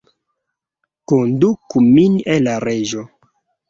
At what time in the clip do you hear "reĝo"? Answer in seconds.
2.69-3.09